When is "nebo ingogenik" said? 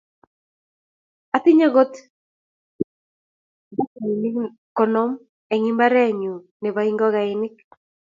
6.61-7.55